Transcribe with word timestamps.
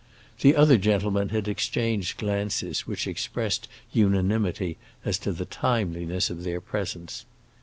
The 0.39 0.55
other 0.55 0.79
gentlemen 0.79 1.29
had 1.29 1.47
exchanged 1.47 2.17
glances 2.17 2.87
which 2.87 3.05
expressed 3.05 3.67
unanimity 3.91 4.77
as 5.05 5.19
to 5.19 5.31
the 5.31 5.45
timeliness 5.45 6.31
of 6.31 6.43
their 6.43 6.59
presence. 6.59 7.27